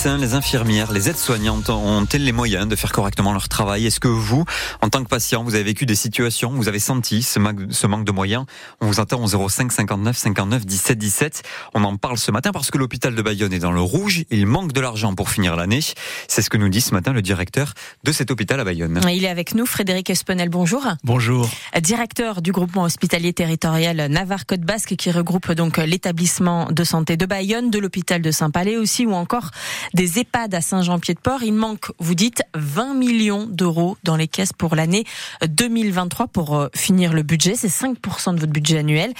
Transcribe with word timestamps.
médecins, 0.00 0.16
les 0.16 0.32
infirmières, 0.32 0.92
les 0.92 1.10
aides-soignantes 1.10 1.68
ont-elles 1.68 2.24
les 2.24 2.32
moyens 2.32 2.66
de 2.66 2.74
faire 2.74 2.90
correctement 2.90 3.34
leur 3.34 3.50
travail? 3.50 3.84
Est-ce 3.84 4.00
que 4.00 4.08
vous, 4.08 4.46
en 4.80 4.88
tant 4.88 5.04
que 5.04 5.08
patient, 5.08 5.44
vous 5.44 5.54
avez 5.54 5.64
vécu 5.64 5.84
des 5.84 5.94
situations, 5.94 6.52
vous 6.52 6.68
avez 6.68 6.78
senti 6.78 7.22
ce, 7.22 7.38
manque 7.38 8.04
de 8.06 8.10
moyens? 8.10 8.46
On 8.80 8.86
vous 8.86 8.98
attend 8.98 9.22
au 9.22 9.48
05 9.48 9.70
59 9.70 10.16
59 10.16 10.64
17 10.64 10.96
17. 10.96 11.42
On 11.74 11.84
en 11.84 11.98
parle 11.98 12.16
ce 12.16 12.30
matin 12.30 12.50
parce 12.50 12.70
que 12.70 12.78
l'hôpital 12.78 13.14
de 13.14 13.20
Bayonne 13.20 13.52
est 13.52 13.58
dans 13.58 13.72
le 13.72 13.82
rouge. 13.82 14.24
Il 14.30 14.46
manque 14.46 14.72
de 14.72 14.80
l'argent 14.80 15.14
pour 15.14 15.28
finir 15.28 15.54
l'année. 15.54 15.80
C'est 16.28 16.40
ce 16.40 16.48
que 16.48 16.56
nous 16.56 16.70
dit 16.70 16.80
ce 16.80 16.94
matin 16.94 17.12
le 17.12 17.20
directeur 17.20 17.74
de 18.02 18.12
cet 18.12 18.30
hôpital 18.30 18.58
à 18.58 18.64
Bayonne. 18.64 19.02
Il 19.12 19.26
est 19.26 19.28
avec 19.28 19.54
nous, 19.54 19.66
Frédéric 19.66 20.08
Espenel. 20.08 20.48
Bonjour. 20.48 20.82
Bonjour. 21.04 21.50
Directeur 21.78 22.40
du 22.40 22.52
groupement 22.52 22.84
hospitalier 22.84 23.34
territorial 23.34 24.06
Navarre-Côte 24.06 24.62
Basque 24.62 24.96
qui 24.96 25.10
regroupe 25.10 25.52
donc 25.52 25.76
l'établissement 25.76 26.68
de 26.70 26.84
santé 26.84 27.18
de 27.18 27.26
Bayonne, 27.26 27.70
de 27.70 27.78
l'hôpital 27.78 28.22
de 28.22 28.30
Saint-Palais 28.30 28.78
aussi 28.78 29.04
ou 29.04 29.12
encore 29.12 29.50
des 29.94 30.18
EHPAD 30.18 30.54
à 30.54 30.60
Saint-Jean-Pied-de-Port. 30.60 31.42
Il 31.42 31.54
manque, 31.54 31.92
vous 31.98 32.14
dites, 32.14 32.42
20 32.54 32.94
millions 32.94 33.46
d'euros 33.46 33.96
dans 34.04 34.16
les 34.16 34.28
caisses 34.28 34.52
pour 34.52 34.74
l'année 34.74 35.04
2023 35.46 36.28
pour 36.28 36.56
euh, 36.56 36.68
finir 36.74 37.12
le 37.12 37.22
budget. 37.22 37.54
C'est 37.54 37.68
5% 37.68 38.34
de 38.34 38.40
votre 38.40 38.52
budget 38.52 38.78
annuel. 38.78 39.12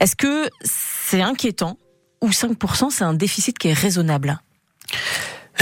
Est-ce 0.00 0.16
que 0.16 0.48
c'est 0.62 1.22
inquiétant 1.22 1.78
ou 2.20 2.30
5% 2.30 2.90
c'est 2.90 3.04
un 3.04 3.14
déficit 3.14 3.58
qui 3.58 3.68
est 3.68 3.72
raisonnable? 3.72 4.38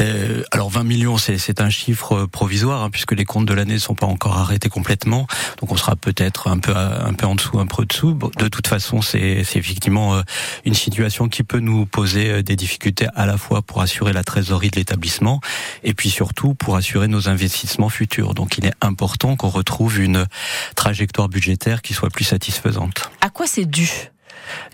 Euh, 0.00 0.42
alors 0.50 0.70
20 0.70 0.84
millions, 0.84 1.18
c'est 1.18 1.60
un 1.60 1.70
chiffre 1.70 2.26
provisoire 2.26 2.82
hein, 2.82 2.90
puisque 2.90 3.12
les 3.12 3.24
comptes 3.24 3.46
de 3.46 3.54
l'année 3.54 3.74
ne 3.74 3.78
sont 3.78 3.94
pas 3.94 4.06
encore 4.06 4.38
arrêtés 4.38 4.68
complètement. 4.68 5.26
Donc 5.60 5.72
on 5.72 5.76
sera 5.76 5.96
peut-être 5.96 6.48
un 6.48 6.58
peu 6.58 6.74
un 6.74 7.12
peu 7.12 7.26
en 7.26 7.34
dessous, 7.34 7.58
un 7.58 7.66
peu 7.66 7.84
dessous. 7.84 8.18
De 8.38 8.48
toute 8.48 8.66
façon, 8.66 9.02
c'est 9.02 9.20
effectivement 9.20 10.14
euh, 10.14 10.22
une 10.64 10.74
situation 10.74 11.28
qui 11.28 11.42
peut 11.42 11.58
nous 11.58 11.86
poser 11.86 12.30
euh, 12.30 12.42
des 12.42 12.56
difficultés 12.56 13.06
à 13.14 13.26
la 13.26 13.36
fois 13.36 13.62
pour 13.62 13.80
assurer 13.82 14.12
la 14.12 14.24
trésorerie 14.24 14.70
de 14.70 14.76
l'établissement 14.76 15.40
et 15.82 15.94
puis 15.94 16.10
surtout 16.10 16.54
pour 16.54 16.76
assurer 16.76 17.08
nos 17.08 17.28
investissements 17.28 17.88
futurs. 17.88 18.34
Donc 18.34 18.58
il 18.58 18.66
est 18.66 18.74
important 18.80 19.36
qu'on 19.36 19.48
retrouve 19.48 20.00
une 20.00 20.26
trajectoire 20.74 21.28
budgétaire 21.28 21.82
qui 21.82 21.94
soit 21.94 22.10
plus 22.10 22.24
satisfaisante. 22.24 23.10
À 23.20 23.28
quoi 23.28 23.46
c'est 23.46 23.66
dû? 23.66 24.12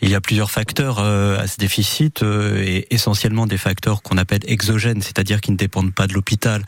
Il 0.03 0.11
y 0.11 0.15
a 0.15 0.21
plusieurs 0.21 0.51
facteurs 0.51 0.99
euh, 0.99 1.39
à 1.39 1.47
ce 1.47 1.57
déficit 1.59 2.23
euh, 2.23 2.63
et 2.63 2.87
essentiellement 2.91 3.47
des 3.47 3.59
facteurs 3.59 4.03
qu'on 4.03 4.17
appelle 4.17 4.41
exogènes, 4.47 5.03
c'est-à-dire 5.03 5.41
qui 5.41 5.51
ne 5.51 5.57
dépendent 5.57 5.93
pas 5.93 6.07
de 6.07 6.15
l'hôpital. 6.15 6.63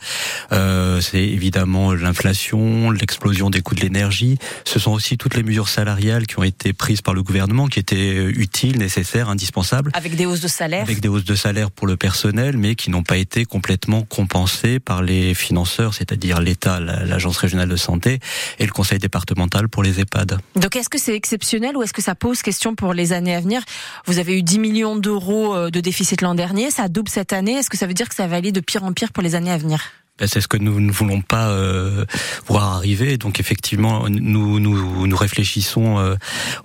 Euh, 0.51 1.01
c'est 1.01 1.23
évidemment 1.23 1.93
l'inflation, 1.93 2.91
l'explosion 2.91 3.49
des 3.49 3.61
coûts 3.61 3.75
de 3.75 3.81
l'énergie. 3.81 4.37
Ce 4.65 4.79
sont 4.79 4.91
aussi 4.91 5.17
toutes 5.17 5.35
les 5.35 5.43
mesures 5.43 5.69
salariales 5.69 6.27
qui 6.27 6.39
ont 6.39 6.43
été 6.43 6.73
prises 6.73 7.01
par 7.01 7.13
le 7.13 7.23
gouvernement, 7.23 7.67
qui 7.67 7.79
étaient 7.79 8.15
utiles, 8.25 8.77
nécessaires, 8.77 9.29
indispensables. 9.29 9.91
Avec 9.93 10.15
des 10.15 10.25
hausses 10.25 10.41
de 10.41 10.47
salaire. 10.47 10.83
Avec 10.83 10.99
des 10.99 11.07
hausses 11.07 11.25
de 11.25 11.35
salaire 11.35 11.71
pour 11.71 11.87
le 11.87 11.97
personnel, 11.97 12.57
mais 12.57 12.75
qui 12.75 12.89
n'ont 12.89 13.03
pas 13.03 13.17
été 13.17 13.45
complètement 13.45 14.03
compensées 14.03 14.79
par 14.79 15.01
les 15.01 15.33
financeurs, 15.33 15.93
c'est-à-dire 15.93 16.41
l'État, 16.41 16.79
l'Agence 16.79 17.37
régionale 17.37 17.69
de 17.69 17.75
santé 17.75 18.19
et 18.59 18.65
le 18.65 18.71
Conseil 18.71 18.99
départemental 18.99 19.69
pour 19.69 19.83
les 19.83 19.99
EHPAD. 19.99 20.39
Donc 20.55 20.75
est-ce 20.75 20.89
que 20.89 20.97
c'est 20.97 21.15
exceptionnel 21.15 21.77
ou 21.77 21.83
est-ce 21.83 21.93
que 21.93 22.01
ça 22.01 22.15
pose 22.15 22.41
question 22.41 22.75
pour 22.75 22.93
les 22.93 23.00
années 23.11 23.35
à 23.35 23.39
venir. 23.39 23.61
Vous 24.05 24.19
avez 24.19 24.37
eu 24.37 24.43
10 24.43 24.59
millions 24.59 24.95
d'euros 24.95 25.55
euh, 25.55 25.69
de 25.69 25.79
déficit 25.79 26.21
l'an 26.21 26.35
dernier, 26.35 26.71
ça 26.71 26.87
double 26.87 27.09
cette 27.09 27.33
année. 27.33 27.53
Est-ce 27.53 27.69
que 27.69 27.77
ça 27.77 27.87
veut 27.87 27.93
dire 27.93 28.07
que 28.07 28.15
ça 28.15 28.27
va 28.27 28.35
aller 28.35 28.51
de 28.51 28.59
pire 28.59 28.83
en 28.83 28.93
pire 28.93 29.11
pour 29.11 29.23
les 29.23 29.35
années 29.35 29.51
à 29.51 29.57
venir? 29.57 29.81
Ben, 30.19 30.27
c'est 30.27 30.41
ce 30.41 30.47
que 30.47 30.57
nous 30.57 30.79
ne 30.79 30.91
voulons 30.91 31.21
pas 31.21 31.49
euh, 31.49 32.05
voir 32.45 32.75
arriver. 32.75 33.17
Donc 33.17 33.39
effectivement, 33.39 34.07
nous 34.07 34.59
nous, 34.59 35.17
réfléchissons 35.17 35.97
euh, 35.97 36.15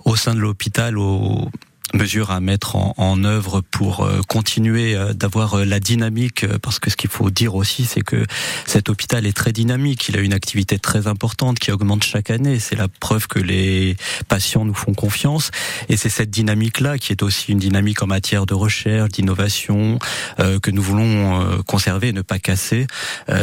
au 0.05 0.15
sein 0.15 0.35
de 0.35 0.39
l'hôpital 0.39 0.97
au 0.97 1.49
mesures 1.93 2.31
à 2.31 2.39
mettre 2.39 2.75
en, 2.75 2.93
en 2.97 3.23
œuvre 3.23 3.61
pour 3.61 4.03
euh, 4.03 4.21
continuer 4.27 4.95
euh, 4.95 5.13
d'avoir 5.13 5.55
euh, 5.55 5.65
la 5.65 5.79
dynamique 5.79 6.45
parce 6.61 6.79
que 6.79 6.89
ce 6.89 6.95
qu'il 6.95 7.09
faut 7.09 7.29
dire 7.29 7.55
aussi 7.55 7.85
c'est 7.85 8.01
que 8.01 8.25
cet 8.65 8.89
hôpital 8.89 9.25
est 9.25 9.35
très 9.35 9.51
dynamique, 9.51 10.09
il 10.09 10.17
a 10.17 10.19
une 10.19 10.33
activité 10.33 10.79
très 10.79 11.07
importante 11.07 11.59
qui 11.59 11.71
augmente 11.71 12.03
chaque 12.03 12.29
année, 12.29 12.59
c'est 12.59 12.75
la 12.75 12.87
preuve 12.87 13.27
que 13.27 13.39
les 13.39 13.95
patients 14.27 14.65
nous 14.65 14.73
font 14.73 14.93
confiance 14.93 15.51
et 15.89 15.97
c'est 15.97 16.09
cette 16.09 16.29
dynamique 16.29 16.79
là 16.79 16.97
qui 16.97 17.11
est 17.11 17.23
aussi 17.23 17.51
une 17.51 17.59
dynamique 17.59 18.01
en 18.01 18.07
matière 18.07 18.45
de 18.45 18.53
recherche, 18.53 19.09
d'innovation 19.11 19.99
que 20.37 20.71
nous 20.71 20.81
voulons 20.81 21.61
conserver 21.63 22.09
et 22.09 22.13
ne 22.13 22.21
pas 22.21 22.39
casser. 22.39 22.87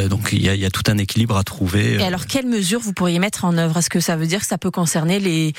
donc 0.09 0.31
il 0.33 0.43
y 0.43 0.49
a, 0.49 0.55
y 0.55 0.65
a 0.65 0.71
tout 0.71 0.83
un 0.91 0.99
équilibre 0.99 1.37
à 1.37 1.45
trouver. 1.45 1.95
Et 1.95 2.03
alors 2.03 2.27
quelles 2.27 2.47
mesures 2.47 2.81
vous 2.81 2.93
pourriez 2.93 3.19
mettre 3.19 3.45
en 3.45 3.57
œuvre? 3.57 3.79
Est-ce 3.79 3.91
que 3.91 4.01
ça 4.01 4.17
veut 4.17 4.27
dire 4.27 4.41
que 4.41 4.47
ça 4.47 4.59
peut 4.59 4.71
concerner 4.71 5.19
les, 5.19 5.53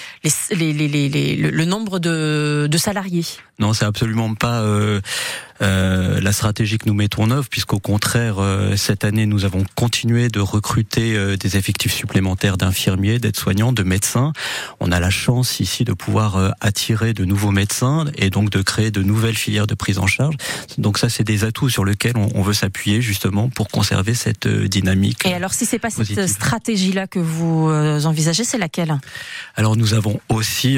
les, 0.51 0.73
les, 0.73 0.87
les 0.87 1.35
le 1.35 1.65
nombre 1.65 1.99
de 1.99 2.74
salariés. 2.77 3.25
Non, 3.59 3.73
c'est 3.73 3.85
absolument 3.85 4.33
pas 4.35 4.63
euh, 5.61 6.05
euh, 6.05 6.21
la 6.21 6.31
stratégie 6.31 6.77
que 6.77 6.87
nous 6.87 6.93
mettons 6.93 7.23
en 7.23 7.31
œuvre, 7.31 7.47
puisqu'au 7.49 7.79
contraire, 7.79 8.35
euh, 8.39 8.75
cette 8.75 9.03
année, 9.03 9.25
nous 9.25 9.45
avons 9.45 9.63
continué 9.75 10.29
de 10.29 10.39
recruter 10.39 11.15
euh, 11.15 11.37
des 11.37 11.57
effectifs 11.57 11.93
supplémentaires 11.93 12.57
d'infirmiers, 12.57 13.19
d'aides-soignants, 13.19 13.73
de 13.73 13.83
médecins. 13.83 14.33
On 14.79 14.91
a 14.91 14.99
la 14.99 15.09
chance 15.09 15.59
ici 15.59 15.83
de 15.83 15.93
pouvoir 15.93 16.53
attirer 16.61 17.13
de 17.13 17.25
nouveaux 17.25 17.51
médecins 17.51 18.05
et 18.17 18.29
donc 18.29 18.49
de 18.49 18.61
créer 18.61 18.91
de 18.91 19.01
nouvelles 19.01 19.35
filières 19.35 19.67
de 19.67 19.75
prise 19.75 19.99
en 19.99 20.07
charge. 20.07 20.35
Donc 20.77 20.97
ça, 20.97 21.09
c'est 21.09 21.23
des 21.23 21.43
atouts 21.43 21.69
sur 21.69 21.85
lesquels 21.85 22.17
on, 22.17 22.41
veut 22.41 22.53
s'appuyer 22.53 23.01
justement 23.01 23.49
pour 23.49 23.69
conserver 23.69 24.13
cette 24.13 24.47
dynamique. 24.47 25.25
Et 25.25 25.33
alors, 25.33 25.53
si 25.53 25.65
c'est 25.65 25.79
pas 25.79 25.89
cette 25.89 26.27
stratégie-là 26.27 27.07
que 27.07 27.19
vous 27.19 27.69
envisagez, 28.05 28.43
c'est 28.43 28.57
laquelle? 28.57 28.97
Alors, 29.55 29.75
nous 29.75 29.93
avons 29.93 30.19
aussi 30.29 30.77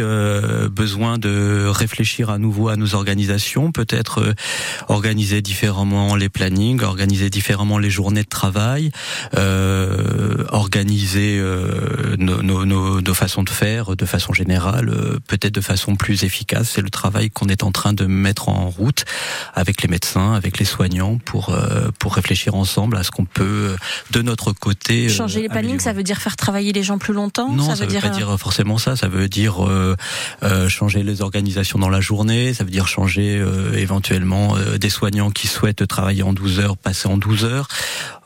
besoin 0.72 1.18
de 1.18 1.68
réfléchir 1.68 2.30
à 2.30 2.38
nouveau 2.38 2.70
à 2.70 2.76
nos 2.76 2.96
organisations, 2.96 3.72
peut-être 3.72 4.34
organiser 4.88 5.42
différemment 5.42 6.16
les 6.16 6.30
plannings, 6.30 6.82
organiser 6.82 7.30
différemment 7.30 7.78
les 7.78 7.90
journées 7.90 8.24
de 8.24 8.30
travail, 8.30 8.92
euh, 9.36 10.46
organiser 10.50 11.38
euh, 11.40 12.16
nos, 12.18 12.42
nos, 12.42 12.66
nos, 13.02 13.14
façons 13.14 13.44
de 13.44 13.50
faire 13.50 13.96
de 13.96 14.06
façon 14.06 14.34
générale, 14.34 14.90
euh, 14.90 15.20
peut-être 15.28 15.54
de 15.54 15.62
façon 15.62 15.96
plus 15.96 16.24
efficace. 16.24 16.72
C'est 16.76 16.82
le 16.82 16.90
travail 16.90 17.30
qu'on 17.30 17.48
est 17.48 17.64
en 17.64 17.72
train 17.72 17.94
de 17.94 18.06
mettre 18.06 18.50
en 18.50 18.70
route 18.70 19.06
avec 19.54 19.82
les 19.82 19.88
médecins, 19.88 20.34
avec 20.34 20.60
les 20.60 20.66
soignants 20.66 21.18
pour 21.18 21.50
euh, 21.50 21.90
pour 22.00 22.16
réfléchir 22.16 22.56
ensemble 22.56 22.98
à 22.98 23.04
ce 23.04 23.12
qu'on 23.12 23.26
peut 23.26 23.76
de 24.12 24.22
notre 24.22 24.54
côté 24.54 25.10
changer 25.10 25.42
les 25.42 25.50
plannings. 25.50 25.80
Ça 25.80 25.94
veut 25.94 26.04
dire 26.04 26.18
faire 26.18 26.36
travailler 26.36 26.74
les 26.74 26.84
gens 26.84 26.98
plus 26.98 27.14
longtemps. 27.14 27.52
Non, 27.52 27.76
ça, 27.76 27.76
veut, 27.76 27.88
dire... 27.88 28.02
pas 28.02 28.10
dire 28.10 28.38
forcément 28.40 28.78
ça. 28.78 28.96
Ça 28.96 29.08
veut 29.08 29.28
dire 29.28 29.68
changer 30.68 31.04
les 31.04 31.22
organisations 31.22 31.80
dans 31.80 31.90
la 31.90 32.02
journée. 32.02 32.54
Ça 32.54 32.64
veut 32.64 32.72
dire 32.72 32.88
changer 32.88 33.44
éventuellement 33.76 34.56
euh, 34.56 34.57
des 34.78 34.90
soignants 34.90 35.32
qui 35.32 35.48
souhaitent 35.48 35.88
travailler 35.88 36.24
en 36.24 36.34
12 36.34 36.60
heures, 36.60 36.78
passer 36.78 37.08
en 37.08 37.18
12 37.18 37.46
heures, 37.46 37.68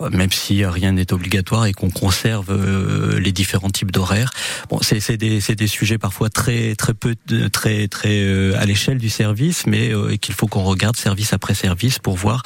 euh, 0.02 0.09
même 0.09 0.31
si 0.31 0.66
rien 0.66 0.92
n'est 0.92 1.14
obligatoire 1.14 1.66
et 1.66 1.74
qu'on 1.74 1.90
conserve 1.90 2.52
euh, 2.52 3.19
les 3.19 3.31
différents 3.31 3.69
types 3.69 3.92
d'horaires. 3.92 4.31
Bon, 4.70 4.80
c'est 4.81 5.18
des, 5.18 5.40
des 5.40 5.68
sujets 5.68 5.97
parfois 5.97 6.30
très 6.30 6.75
très 6.75 6.94
peu 6.94 7.16
très 7.52 7.88
très 7.88 8.56
à 8.56 8.66
l'échelle 8.66 8.97
du 8.97 9.09
service, 9.09 9.66
mais 9.68 9.91
qu'il 10.20 10.34
faut 10.34 10.47
qu'on 10.47 10.64
regarde 10.64 10.96
service 10.96 11.34
après 11.34 11.53
service 11.53 12.00
pour 12.00 12.16
voir 12.16 12.44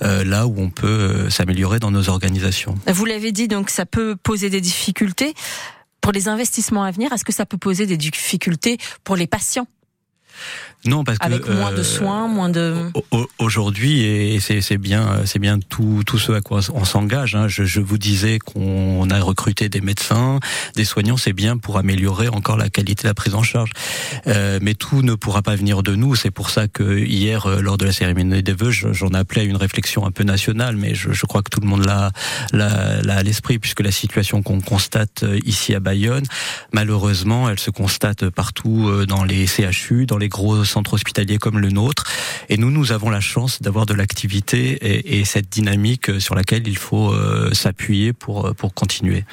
là 0.00 0.46
où 0.46 0.54
on 0.58 0.70
peut 0.70 1.30
s'améliorer 1.30 1.78
dans 1.78 1.90
nos 1.90 2.08
organisations. 2.08 2.76
Vous 2.86 3.04
l'avez 3.04 3.32
dit, 3.32 3.48
donc 3.48 3.70
ça 3.70 3.86
peut 3.86 4.16
poser 4.16 4.50
des 4.50 4.60
difficultés. 4.60 5.34
Pour 6.00 6.12
les 6.12 6.28
investissements 6.28 6.84
à 6.84 6.90
venir, 6.90 7.12
est-ce 7.14 7.24
que 7.24 7.32
ça 7.32 7.46
peut 7.46 7.56
poser 7.56 7.86
des 7.86 7.96
difficultés 7.96 8.76
pour 9.04 9.16
les 9.16 9.26
patients? 9.26 9.66
Non, 10.86 11.02
parce 11.02 11.18
que 11.18 11.24
avec 11.24 11.48
moins 11.48 11.72
de 11.72 11.78
euh, 11.78 11.84
soins, 11.84 12.28
moins 12.28 12.50
de. 12.50 12.74
Aujourd'hui, 13.38 14.02
et 14.02 14.38
c'est 14.40 14.76
bien, 14.76 15.22
c'est 15.24 15.38
bien 15.38 15.58
tout, 15.58 16.02
tout 16.04 16.18
ce 16.18 16.32
à 16.32 16.42
quoi 16.42 16.60
on 16.74 16.84
s'engage. 16.84 17.34
Hein. 17.34 17.48
Je, 17.48 17.64
je, 17.64 17.80
vous 17.80 17.96
disais 17.96 18.38
qu'on 18.38 19.08
a 19.08 19.20
recruté 19.20 19.70
des 19.70 19.80
médecins, 19.80 20.40
des 20.76 20.84
soignants, 20.84 21.16
c'est 21.16 21.32
bien 21.32 21.56
pour 21.56 21.78
améliorer 21.78 22.28
encore 22.28 22.58
la 22.58 22.68
qualité 22.68 23.04
de 23.04 23.08
la 23.08 23.14
prise 23.14 23.34
en 23.34 23.42
charge. 23.42 23.70
Euh, 24.26 24.58
mais 24.60 24.74
tout 24.74 25.02
ne 25.02 25.14
pourra 25.14 25.40
pas 25.40 25.56
venir 25.56 25.82
de 25.82 25.94
nous. 25.94 26.14
C'est 26.16 26.30
pour 26.30 26.50
ça 26.50 26.68
que 26.68 26.98
hier, 26.98 27.46
euh, 27.46 27.62
lors 27.62 27.78
de 27.78 27.86
la 27.86 27.92
cérémonie 27.92 28.42
des 28.42 28.52
vœux, 28.52 28.70
j'en 28.70 29.08
appelais 29.14 29.42
à 29.42 29.44
une 29.44 29.56
réflexion 29.56 30.04
un 30.06 30.10
peu 30.10 30.24
nationale, 30.24 30.76
mais 30.76 30.94
je, 30.94 31.12
je 31.12 31.26
crois 31.26 31.42
que 31.42 31.50
tout 31.50 31.60
le 31.60 31.66
monde 31.66 31.86
l'a, 31.86 32.10
l'a, 32.52 33.16
à 33.16 33.22
l'esprit, 33.22 33.58
puisque 33.58 33.80
la 33.80 33.92
situation 33.92 34.42
qu'on 34.42 34.60
constate 34.60 35.22
euh, 35.22 35.38
ici 35.46 35.74
à 35.74 35.80
Bayonne, 35.80 36.24
malheureusement, 36.72 37.48
elle 37.48 37.58
se 37.58 37.70
constate 37.70 38.28
partout 38.28 39.06
dans 39.06 39.24
les 39.24 39.46
CHU, 39.46 40.04
dans 40.04 40.18
les 40.18 40.23
gros 40.28 40.64
centres 40.64 40.94
hospitaliers 40.94 41.38
comme 41.38 41.58
le 41.58 41.70
nôtre. 41.70 42.04
Et 42.48 42.56
nous, 42.56 42.70
nous 42.70 42.92
avons 42.92 43.10
la 43.10 43.20
chance 43.20 43.62
d'avoir 43.62 43.86
de 43.86 43.94
l'activité 43.94 45.18
et, 45.18 45.24
cette 45.24 45.48
dynamique 45.48 46.20
sur 46.20 46.34
laquelle 46.34 46.66
il 46.68 46.76
faut 46.76 47.12
euh, 47.12 47.52
s'appuyer 47.52 48.12
pour, 48.12 48.46
euh, 48.46 48.52
pour 48.52 48.74
continuer. 48.74 49.24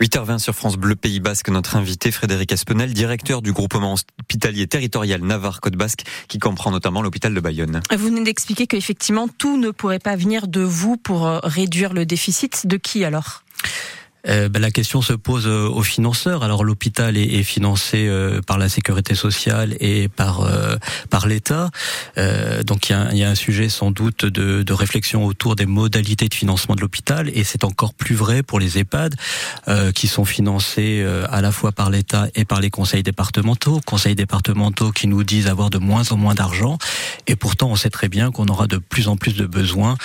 8h20 0.00 0.38
sur 0.38 0.54
France 0.54 0.76
Bleu 0.76 0.94
Pays 0.94 1.20
Basque, 1.20 1.48
notre 1.48 1.76
invité 1.76 2.10
Frédéric 2.10 2.52
Aspenel, 2.52 2.92
directeur 2.92 3.40
du 3.40 3.52
groupement 3.52 3.94
hospitalier 3.94 4.66
territorial 4.66 5.22
Navarre-Côte 5.22 5.76
Basque, 5.76 6.02
qui 6.28 6.38
comprend 6.38 6.70
notamment 6.70 7.00
l'hôpital 7.00 7.32
de 7.32 7.40
Bayonne. 7.40 7.80
Vous 7.90 8.06
venez 8.06 8.22
d'expliquer 8.22 8.66
qu'effectivement 8.66 9.28
tout 9.28 9.56
ne 9.56 9.70
pourrait 9.70 9.98
pas 9.98 10.16
venir 10.16 10.48
de 10.48 10.60
vous 10.60 10.96
pour 10.96 11.26
euh, 11.26 11.38
réduire 11.42 11.94
le 11.94 12.04
déficit. 12.04 12.66
De 12.66 12.76
qui 12.76 13.04
alors? 13.04 13.42
Ben, 14.26 14.58
La 14.58 14.70
question 14.70 15.02
se 15.02 15.12
pose 15.12 15.46
aux 15.46 15.82
financeurs. 15.82 16.42
Alors 16.42 16.64
l'hôpital 16.64 17.16
est, 17.16 17.42
financé 17.42 18.10
par 18.46 18.58
la 18.58 18.68
sécurité 18.68 19.14
sociale 19.14 19.76
et 19.80 20.08
par 20.08 20.48
par 21.10 21.26
l'État. 21.26 21.70
donc 22.64 22.88
il 22.88 22.92
y 22.92 22.94
a, 22.94 23.14
y 23.14 23.24
a, 23.24 23.30
un 23.30 23.34
sujet 23.34 23.68
sans 23.68 23.90
doute 23.90 24.24
de, 24.24 24.62
de, 24.62 24.72
réflexion 24.72 25.24
autour 25.24 25.54
des 25.54 25.66
modalités 25.66 26.28
de 26.28 26.34
financement 26.34 26.74
de 26.74 26.80
l'hôpital 26.80 27.30
et 27.32 27.44
c'est 27.44 27.64
encore 27.64 27.94
plus 27.94 28.14
vrai 28.14 28.42
pour 28.42 28.58
les 28.58 28.78
EHPAD 28.78 29.14
qui 29.94 30.08
sont 30.08 30.24
financés 30.24 31.06
à 31.30 31.40
la 31.40 31.52
fois 31.52 31.72
par 31.72 31.90
l'État 31.90 32.28
et 32.34 32.44
par 32.44 32.60
les 32.60 32.70
conseils 32.70 33.02
départementaux. 33.02 33.80
Conseils 33.84 34.14
départementaux 34.14 34.92
qui 34.92 35.06
nous 35.06 35.24
disent 35.24 35.46
avoir 35.46 35.70
de 35.70 35.78
moins 35.78 36.10
en 36.10 36.16
moins 36.16 36.34
d'argent 36.34 36.78
et 37.26 37.36
pourtant 37.36 37.68
on 37.68 37.76
sait 37.76 37.90
très 37.90 38.08
bien 38.08 38.30
qu'on 38.30 38.46
aura 38.46 38.66
de 38.66 38.78
plus 38.78 39.08
en 39.08 39.16
plus 39.16 39.34
de 39.34 39.46
besoins 39.46 39.96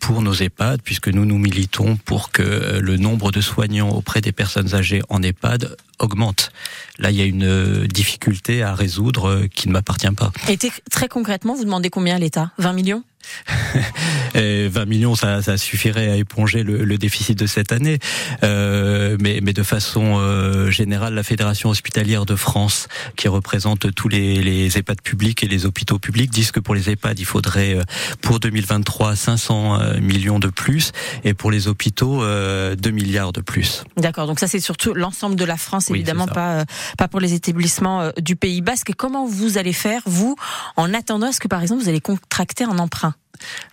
pour 0.00 0.22
nos 0.22 0.34
EHPAD 0.34 0.80
puisque 0.82 1.08
nous 1.08 1.24
nous 1.24 1.38
militons 1.38 1.96
pour 1.96 2.30
que 2.30 2.78
le 2.80 2.96
nombre 2.96 3.30
de 3.30 3.40
soignants 3.40 3.90
auprès 3.90 4.20
des 4.20 4.32
personnes 4.32 4.74
âgées 4.74 5.02
en 5.08 5.22
EHPAD 5.22 5.76
augmente. 5.98 6.50
Là, 6.98 7.10
il 7.10 7.16
y 7.16 7.22
a 7.22 7.24
une 7.24 7.86
difficulté 7.86 8.62
à 8.62 8.74
résoudre 8.74 9.46
qui 9.54 9.68
ne 9.68 9.72
m'appartient 9.72 10.10
pas. 10.10 10.32
Et 10.48 10.58
très 10.90 11.08
concrètement, 11.08 11.54
vous 11.54 11.64
demandez 11.64 11.90
combien 11.90 12.16
à 12.16 12.18
l'État? 12.18 12.50
20 12.58 12.72
millions? 12.72 13.04
20 14.34 14.84
millions, 14.86 15.14
ça, 15.14 15.42
ça, 15.42 15.56
suffirait 15.56 16.10
à 16.10 16.16
éponger 16.16 16.62
le, 16.62 16.84
le 16.84 16.98
déficit 16.98 17.38
de 17.38 17.46
cette 17.46 17.72
année. 17.72 17.98
Euh, 18.42 19.16
mais, 19.20 19.40
mais, 19.42 19.52
de 19.52 19.62
façon 19.62 20.18
euh, 20.18 20.70
générale, 20.70 21.14
la 21.14 21.22
Fédération 21.22 21.70
hospitalière 21.70 22.26
de 22.26 22.36
France, 22.36 22.88
qui 23.16 23.28
représente 23.28 23.94
tous 23.94 24.08
les, 24.08 24.42
les, 24.42 24.76
EHPAD 24.76 25.00
publics 25.00 25.42
et 25.44 25.48
les 25.48 25.66
hôpitaux 25.66 25.98
publics, 25.98 26.30
disent 26.30 26.50
que 26.50 26.60
pour 26.60 26.74
les 26.74 26.90
EHPAD, 26.90 27.18
il 27.18 27.24
faudrait 27.24 27.74
euh, 27.74 27.82
pour 28.22 28.40
2023 28.40 29.14
500 29.16 29.80
euh, 29.80 30.00
millions 30.00 30.38
de 30.38 30.48
plus, 30.48 30.92
et 31.22 31.34
pour 31.34 31.50
les 31.50 31.68
hôpitaux 31.68 32.22
2 32.24 32.76
milliards 32.90 33.32
de 33.32 33.40
plus. 33.40 33.84
D'accord. 33.96 34.26
Donc 34.26 34.40
ça, 34.40 34.46
c'est 34.46 34.60
surtout 34.60 34.94
l'ensemble 34.94 35.36
de 35.36 35.44
la 35.44 35.56
France, 35.56 35.90
évidemment, 35.90 36.26
pas 36.26 36.64
pas 36.98 37.08
pour 37.08 37.20
les 37.20 37.34
établissements 37.34 38.10
du 38.18 38.36
Pays 38.36 38.60
Basque. 38.60 38.92
Comment 38.96 39.26
vous 39.26 39.58
allez 39.58 39.72
faire, 39.72 40.02
vous, 40.06 40.36
en 40.76 40.92
attendant, 40.94 41.28
est-ce 41.28 41.40
que 41.40 41.48
par 41.48 41.62
exemple 41.62 41.82
vous 41.82 41.88
allez 41.88 42.00
contracter 42.00 42.64
un 42.64 42.78
emprunt? 42.78 43.13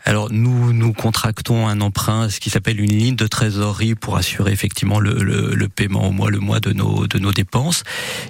Alors 0.05 0.31
nous 0.31 0.73
nous 0.73 0.93
contractons 0.93 1.67
un 1.67 1.81
emprunt, 1.81 2.29
ce 2.29 2.39
qui 2.39 2.49
s'appelle 2.49 2.79
une 2.79 2.91
ligne 2.91 3.15
de 3.15 3.27
trésorerie 3.27 3.95
pour 3.95 4.17
assurer 4.17 4.51
effectivement 4.51 4.99
le, 4.99 5.13
le, 5.13 5.69
paiement 5.69 6.07
au 6.07 6.11
mois 6.11 6.29
le 6.29 6.39
mois 6.39 6.59
de 6.59 6.73
nos 6.73 7.07
de 7.07 7.19
nos 7.19 7.31
dépenses. 7.31 7.83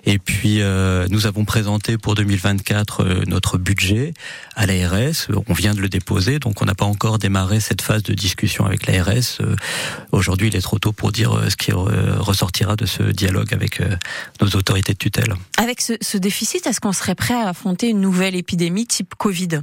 Et 0.06 0.20
puis 0.20 0.62
euh, 0.62 1.08
nous 1.10 1.28
avons 1.28 1.46
présenté 1.46 1.98
pour 1.98 2.16
2024 2.16 3.04
euh, 3.04 3.24
notre 3.28 3.58
budget 3.58 4.14
à 4.56 4.66
l'ARS. 4.66 5.28
On 5.48 5.54
vient 5.54 5.74
de 5.74 5.80
le 5.80 5.90
déposer, 5.90 6.40
donc 6.40 6.62
on 6.62 6.66
n'a 6.66 6.76
pas 6.76 6.86
encore 6.86 7.18
démarré 7.18 7.60
cette 7.60 7.82
phase 7.82 8.04
de 8.04 8.14
discussion 8.14 8.66
avec 8.66 8.86
l'ARS. 8.88 9.40
Euh, 9.40 9.56
aujourd'hui, 10.12 10.50
il 10.50 10.56
est 10.56 10.62
trop 10.62 10.80
tôt 10.80 10.92
pour 10.92 11.12
dire 11.12 11.40
ce 11.50 11.56
qui 11.56 11.72
ressortira 11.72 12.76
de 12.76 12.86
ce 12.86 13.04
dialogue 13.04 13.54
avec 13.54 13.82
nos 14.42 14.48
autorités 14.50 14.94
de 14.94 14.98
tutelle. 14.98 15.34
Avec 15.58 15.82
ce, 15.82 15.94
ce 16.02 16.18
déficit, 16.18 16.68
est-ce 16.68 16.80
qu'on 16.80 16.92
serait 16.92 17.16
prêt 17.16 17.34
à 17.34 17.50
affronter 17.50 17.90
une 17.90 18.02
nouvelle 18.02 18.36
épidémie 18.36 18.86
type 18.86 19.16
Covid? 19.16 19.62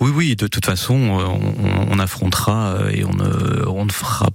Oui, 0.00 0.10
oui, 0.14 0.36
de 0.36 0.46
toute 0.46 0.66
façon, 0.66 0.94
on, 0.94 1.90
on 1.90 1.98
affrontera 1.98 2.76
et 2.90 3.04
on 3.04 3.12
ne, 3.12 3.66
on 3.66 3.84
ne 3.84 3.92
fera 3.92 4.28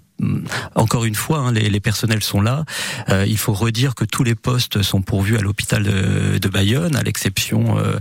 encore 0.76 1.06
une 1.06 1.16
fois, 1.16 1.40
hein, 1.40 1.52
les, 1.52 1.70
les, 1.70 1.80
personnels 1.80 2.24
sont 2.24 2.42
là. 2.42 2.66
Euh, 3.10 3.26
il 3.28 3.38
faut 3.38 3.54
redire 3.54 3.96
que 3.96 4.06
tous 4.06 4.24
les 4.24 4.36
postes 4.36 4.82
sont 4.82 5.02
pourvus 5.02 5.38
à 5.38 5.42
l'hôpital 5.42 5.84
de, 5.84 6.38
de, 6.38 6.50
Bayonne, 6.50 6.96
à 6.96 7.04
l'exception 7.04 7.78
euh, 7.78 7.98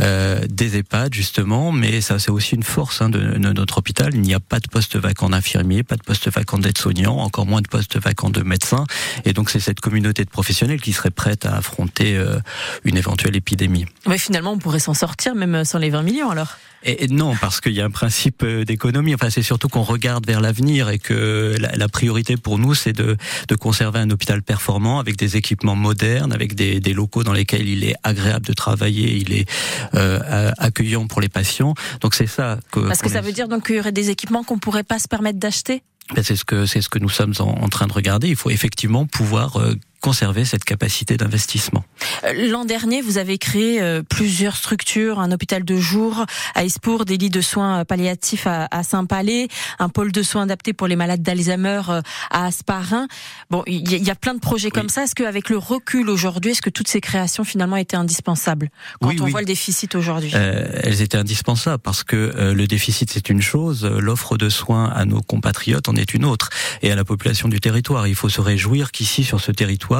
euh, 0.00 0.40
des 0.48 0.76
EHPAD 0.76 1.12
justement. 1.14 1.72
Mais 1.72 2.00
ça, 2.00 2.18
c'est 2.18 2.30
aussi 2.30 2.54
une 2.54 2.62
force 2.62 3.00
hein, 3.02 3.08
de, 3.08 3.18
de, 3.18 3.52
notre 3.52 3.78
hôpital. 3.78 4.14
Il 4.14 4.20
n'y 4.20 4.34
a 4.34 4.40
pas 4.40 4.60
de 4.60 4.68
poste 4.68 4.96
vacant 4.96 5.30
d'infirmiers, 5.30 5.82
pas 5.82 5.96
de 5.96 6.02
poste 6.02 6.30
vacant 6.30 6.58
d'aide-soignants, 6.58 7.18
encore 7.18 7.46
moins 7.46 7.60
de 7.60 7.68
postes 7.68 7.98
vacants 7.98 8.30
de 8.30 8.42
médecins. 8.42 8.84
Et 9.24 9.32
donc, 9.32 9.50
c'est 9.50 9.60
cette 9.60 9.80
communauté 9.80 10.24
de 10.24 10.30
professionnels 10.30 10.80
qui 10.80 10.92
serait 10.92 11.10
prête 11.10 11.46
à 11.46 11.56
affronter 11.56 12.16
euh, 12.16 12.38
une 12.84 12.96
éventuelle 12.96 13.36
épidémie. 13.36 13.86
Mais 14.06 14.18
finalement, 14.18 14.52
on 14.52 14.58
pourrait 14.58 14.78
s'en 14.78 14.94
sortir 14.94 15.34
même 15.34 15.64
sans 15.64 15.78
les 15.78 15.90
20 15.90 16.02
millions 16.02 16.30
alors. 16.30 16.56
Et, 16.84 17.08
non, 17.08 17.34
parce 17.40 17.60
qu'il 17.60 17.72
y 17.72 17.80
a 17.80 17.84
un 17.84 17.90
principe 17.90 18.44
d'économie. 18.44 19.12
Enfin, 19.14 19.28
c'est 19.28 19.42
surtout 19.42 19.68
qu'on 19.68 19.82
regarde 19.82 20.24
vers 20.24 20.40
l'avenir 20.40 20.88
et 20.88 21.00
que 21.00 21.55
la, 21.58 21.88
priorité 21.88 22.36
pour 22.36 22.58
nous, 22.58 22.74
c'est 22.74 22.92
de, 22.92 23.16
de, 23.48 23.54
conserver 23.54 24.00
un 24.00 24.10
hôpital 24.10 24.42
performant 24.42 24.98
avec 24.98 25.16
des 25.16 25.36
équipements 25.36 25.76
modernes, 25.76 26.32
avec 26.32 26.54
des, 26.54 26.80
des, 26.80 26.92
locaux 26.92 27.22
dans 27.22 27.32
lesquels 27.32 27.68
il 27.68 27.84
est 27.84 27.96
agréable 28.02 28.46
de 28.46 28.52
travailler, 28.52 29.16
il 29.16 29.32
est 29.32 29.48
euh, 29.94 30.50
accueillant 30.58 31.06
pour 31.06 31.20
les 31.20 31.28
patients. 31.28 31.74
Donc 32.00 32.14
c'est 32.14 32.26
ça 32.26 32.58
que. 32.70 32.80
Parce 32.80 33.02
que 33.02 33.10
ça 33.10 33.20
veut 33.20 33.32
dire 33.32 33.48
donc 33.48 33.66
qu'il 33.66 33.76
y 33.76 33.80
aurait 33.80 33.92
des 33.92 34.10
équipements 34.10 34.44
qu'on 34.44 34.58
pourrait 34.58 34.84
pas 34.84 34.98
se 34.98 35.08
permettre 35.08 35.38
d'acheter? 35.38 35.82
Ben, 36.14 36.22
c'est 36.22 36.36
ce 36.36 36.44
que 36.44 36.66
c'est 36.66 36.80
ce 36.80 36.88
que 36.88 37.00
nous 37.00 37.08
sommes 37.08 37.34
en, 37.40 37.64
en, 37.64 37.68
train 37.68 37.86
de 37.86 37.92
regarder. 37.92 38.28
Il 38.28 38.36
faut 38.36 38.50
effectivement 38.50 39.06
pouvoir 39.06 39.56
euh, 39.56 39.74
conserver 40.06 40.44
cette 40.44 40.62
capacité 40.62 41.16
d'investissement. 41.16 41.82
Euh, 42.22 42.48
l'an 42.48 42.64
dernier, 42.64 43.02
vous 43.02 43.18
avez 43.18 43.38
créé 43.38 43.82
euh, 43.82 44.04
plusieurs 44.08 44.56
structures, 44.56 45.18
un 45.18 45.32
hôpital 45.32 45.64
de 45.64 45.76
jour 45.78 46.24
à 46.54 46.64
Espour, 46.64 47.04
des 47.04 47.16
lits 47.16 47.28
de 47.28 47.40
soins 47.40 47.84
palliatifs 47.84 48.46
à, 48.46 48.82
Saint-Palais, 48.84 49.48
un 49.80 49.88
pôle 49.88 50.12
de 50.12 50.22
soins 50.22 50.42
adapté 50.42 50.72
pour 50.74 50.86
les 50.86 50.94
malades 50.94 51.22
d'Alzheimer 51.22 51.82
euh, 51.88 52.02
à 52.30 52.46
Asparin. 52.46 53.08
Bon, 53.50 53.64
il 53.66 53.90
y, 53.90 54.10
a 54.12 54.14
plein 54.14 54.34
de 54.34 54.38
projets 54.38 54.70
comme 54.70 54.88
ça. 54.88 55.02
Est-ce 55.02 55.16
qu'avec 55.16 55.50
le 55.50 55.58
recul 55.58 56.08
aujourd'hui, 56.08 56.52
est-ce 56.52 56.62
que 56.62 56.70
toutes 56.70 56.86
ces 56.86 57.00
créations 57.00 57.42
finalement 57.42 57.76
étaient 57.76 57.96
indispensables 57.96 58.68
quand 59.00 59.12
on 59.20 59.26
voit 59.26 59.40
le 59.40 59.46
déficit 59.46 59.96
aujourd'hui? 59.96 60.30
Elles 60.34 61.02
étaient 61.02 61.18
indispensables 61.18 61.82
parce 61.82 62.04
que 62.04 62.52
le 62.54 62.66
déficit 62.68 63.10
c'est 63.10 63.28
une 63.28 63.42
chose, 63.42 63.84
l'offre 63.84 64.36
de 64.36 64.48
soins 64.48 64.88
à 64.88 65.04
nos 65.04 65.20
compatriotes 65.20 65.88
en 65.88 65.96
est 65.96 66.14
une 66.14 66.24
autre 66.24 66.50
et 66.82 66.92
à 66.92 66.94
la 66.94 67.04
population 67.04 67.48
du 67.48 67.58
territoire. 67.58 68.06
Il 68.06 68.14
faut 68.14 68.28
se 68.28 68.40
réjouir 68.40 68.92
qu'ici 68.92 69.24
sur 69.24 69.40
ce 69.40 69.50
territoire 69.50 69.95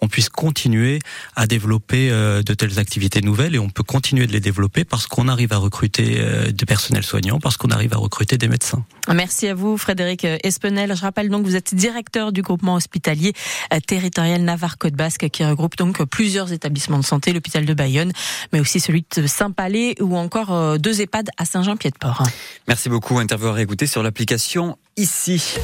on 0.00 0.08
puisse 0.08 0.28
continuer 0.28 0.98
à 1.34 1.46
développer 1.46 2.10
euh, 2.10 2.42
de 2.42 2.54
telles 2.54 2.78
activités 2.78 3.20
nouvelles 3.20 3.54
et 3.54 3.58
on 3.58 3.68
peut 3.68 3.82
continuer 3.82 4.26
de 4.26 4.32
les 4.32 4.40
développer 4.40 4.84
parce 4.84 5.06
qu'on 5.06 5.28
arrive 5.28 5.52
à 5.52 5.58
recruter 5.58 6.16
euh, 6.18 6.50
du 6.50 6.66
personnel 6.66 7.02
soignant, 7.02 7.38
parce 7.38 7.56
qu'on 7.56 7.68
arrive 7.68 7.92
à 7.94 7.98
recruter 7.98 8.38
des 8.38 8.48
médecins. 8.48 8.84
Merci 9.12 9.48
à 9.48 9.54
vous, 9.54 9.76
Frédéric 9.78 10.24
Espenel. 10.24 10.94
Je 10.94 11.00
rappelle 11.00 11.28
donc 11.28 11.44
que 11.44 11.48
vous 11.48 11.56
êtes 11.56 11.74
directeur 11.74 12.32
du 12.32 12.42
groupement 12.42 12.74
hospitalier 12.74 13.32
euh, 13.72 13.80
territorial 13.80 14.42
Navarre-Côte 14.42 14.94
Basque 14.94 15.28
qui 15.30 15.44
regroupe 15.44 15.76
donc 15.76 16.02
plusieurs 16.04 16.52
établissements 16.52 16.98
de 16.98 17.04
santé, 17.04 17.32
l'hôpital 17.32 17.64
de 17.64 17.74
Bayonne, 17.74 18.12
mais 18.52 18.60
aussi 18.60 18.80
celui 18.80 19.04
de 19.16 19.26
Saint-Palais 19.26 19.94
ou 20.00 20.16
encore 20.16 20.78
deux 20.78 21.00
EHPAD 21.00 21.30
à 21.36 21.44
Saint-Jean-Pied-de-Port. 21.44 22.22
Merci 22.68 22.88
beaucoup. 22.88 23.18
Interview 23.18 23.48
à 23.48 23.52
réécouter 23.52 23.86
sur 23.86 24.02
l'application 24.02 24.78
ici. 24.96 25.56